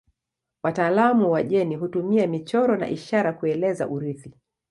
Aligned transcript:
Wataalamu 0.63 1.31
wa 1.31 1.43
jeni 1.43 1.75
hutumia 1.75 2.27
michoro 2.27 2.77
na 2.77 2.89
ishara 2.89 3.33
kueleza 3.33 3.87
urithi. 3.87 4.33